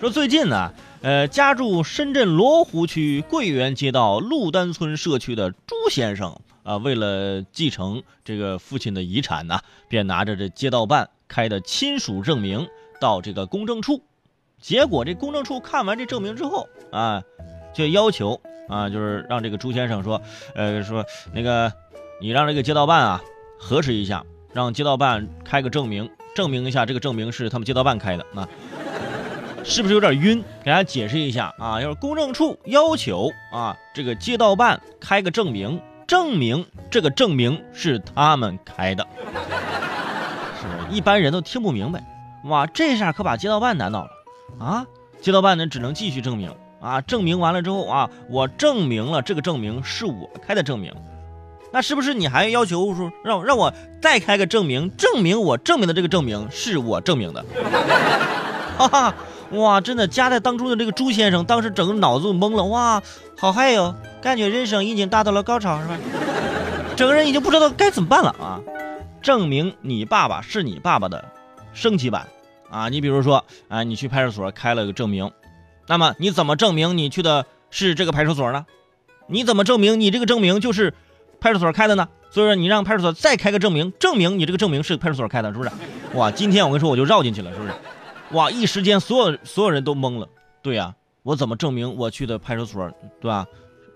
[0.00, 0.72] 说最近呢，
[1.02, 9.60] 呃，家住深圳罗湖区桂园街道陆丹村社区的朱先生啊，为了继承这个父亲的遗产呢，
[9.90, 12.66] 便拿着这街道办开的亲属证明
[12.98, 14.00] 到这个公证处，
[14.58, 17.22] 结果这公证处看完这证明之后啊，
[17.74, 18.40] 就要求
[18.70, 20.22] 啊，就是让这个朱先生说，
[20.54, 21.04] 呃，说
[21.34, 21.70] 那个
[22.22, 23.20] 你让这个街道办啊
[23.58, 24.24] 核实一下，
[24.54, 28.48] 让街道办开个证明，证明一下这个证明是他们街道办开的啊。
[29.62, 30.42] 是不是有点晕？
[30.64, 39.06] 给大家解释一下啊，要是公证处要求啊，这个街道办开个证明，证明这个证明是他们开的，
[40.60, 40.96] 是不是？
[40.96, 42.02] 一般人都听不明白，
[42.44, 44.10] 哇，这下可把街道办难倒了
[44.58, 44.86] 啊！
[45.20, 50.92] 街道办呢，只能继续证明啊，证明完了之后啊，我证明了这个证明是我开的证明，
[51.72, 57.44] 那是不是你还要求说让让我再开个证明，证明我证明的这个证明是我证明的？
[58.78, 59.14] 哈哈。
[59.50, 62.64] 哇，真的夹在当中的这个朱先生，当时整个脑子都懵了。
[62.64, 63.02] 哇，
[63.36, 65.96] 好嗨哟，感觉人生已经达到了高潮，是吧？
[66.96, 68.60] 整个人已经不知道该怎么办了啊！
[69.22, 71.24] 证明你爸爸是你爸爸的
[71.72, 72.28] 升级版
[72.70, 72.88] 啊！
[72.88, 75.30] 你比如说啊，你去派出所开了个证明，
[75.86, 78.66] 那么你怎么证明你去的是这个派出所呢？
[79.26, 80.94] 你怎么证明你这个证明就是
[81.40, 82.08] 派出所开的呢？
[82.30, 85.70] 所以说你让派出所再开个证明，证明你这个证明是派出所开的，是不是？
[86.14, 87.72] 哇，今天我跟你说我就绕进去了，是不是？
[88.32, 88.50] 哇！
[88.50, 90.28] 一时间，所有所有人都懵了。
[90.62, 93.46] 对呀，我怎么证明我去的派出所，对吧？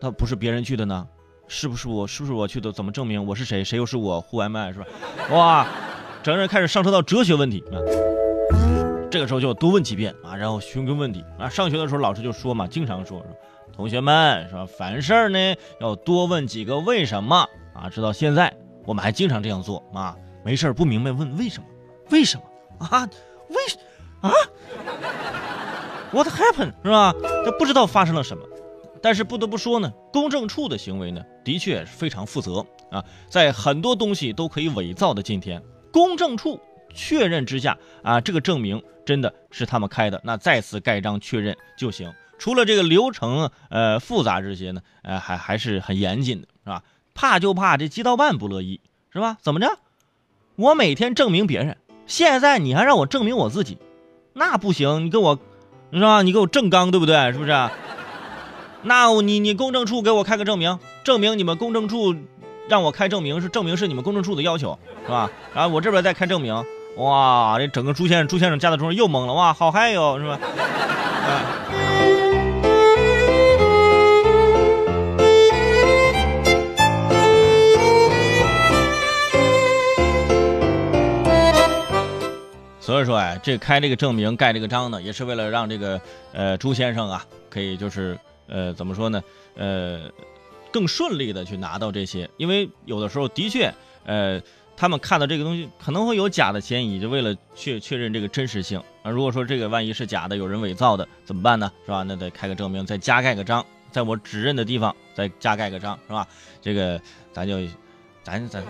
[0.00, 1.06] 他不是别人去的呢？
[1.48, 2.06] 是不是我？
[2.06, 2.72] 是不是我去的？
[2.72, 3.62] 怎么证明我是谁？
[3.62, 4.20] 谁又是我？
[4.20, 4.86] 户外卖是吧？
[5.30, 5.66] 哇！
[6.22, 7.78] 整个人开始上升到哲学问题啊。
[9.10, 11.48] 这个时候就多问几遍啊，然后寻根问底啊。
[11.48, 13.26] 上学的时候老师就说嘛，经常说说，
[13.72, 14.66] 同学们是吧？
[14.66, 17.88] 凡事呢要多问几个为什么啊。
[17.88, 18.52] 直到现在，
[18.84, 20.16] 我们还经常这样做啊。
[20.44, 21.68] 没事不明白问为什么？
[22.10, 23.08] 为什么啊？
[23.50, 23.78] 为什？
[24.26, 24.34] 啊
[26.12, 27.14] ，What happened 是吧？
[27.44, 28.44] 这不知道发生了什么，
[29.02, 33.04] 但是不得不说呢，公证处的行为呢，的确是非常负责啊。
[33.28, 35.62] 在很多东西都可以伪造的今天，
[35.92, 36.60] 公证处
[36.94, 42.12] 确认之下啊，这个证明真的是他们开的，那再次盖章确认就行。
[42.38, 46.82] 除了这个流程呃复杂这些呢，呃还还是很严谨的，是吧？
[47.14, 48.80] 怕就怕这街道办不乐意，
[49.10, 49.38] 是吧？
[49.40, 49.78] 怎么着？
[50.56, 53.78] 我每天证明别人，现在你还让我证明我自己？
[54.38, 55.38] 那不行，你给我，
[55.88, 56.22] 你说？
[56.22, 57.32] 你给我正刚，对不对？
[57.32, 57.70] 是不是？
[58.82, 62.14] 那你你公证处给我开个证明，证明你们公证处
[62.68, 65.30] 让我开证明是证明是你们公证处的要求，是吧？
[65.54, 66.54] 然后我这边再开证明，
[66.98, 70.38] 哇，这整个朱先生朱先生家的中人又懵了，哇，好嗨哟，是吧？
[82.86, 86.00] 所以说，哎，这开这个证明、盖这个章呢，也是为了让这个
[86.32, 88.16] 呃朱先生啊，可以就是
[88.46, 89.20] 呃怎么说呢，
[89.56, 90.02] 呃
[90.72, 92.30] 更顺利的去拿到这些。
[92.36, 93.74] 因为有的时候的确，
[94.04, 94.40] 呃
[94.76, 99.10] 他们看到这个东西可能会有假的嫌疑，就为了确确认这个真实性啊。
[99.10, 101.68] 如果说这个万一是假的，有人伪造的怎么办呢？
[101.84, 102.04] 是吧？
[102.04, 106.24] 那得开个证明，再加盖个章，在我指认的地方再加盖个章，是吧？
[106.62, 107.00] 这个
[107.32, 107.58] 咱就
[108.22, 108.62] 咱咱。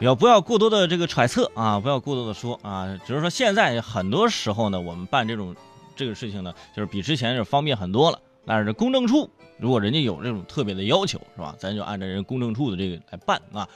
[0.00, 1.80] 要不要过多的这个揣测啊？
[1.80, 2.98] 不要过多的说啊！
[3.04, 5.56] 只是说现在很多时候呢，我们办这种
[5.96, 8.20] 这个事情呢，就是比之前是方便很多了。
[8.46, 11.54] 但是这公证处如果人家有这种特别的要求，是吧？
[11.58, 13.68] 咱就按照人公证处的这个来办啊。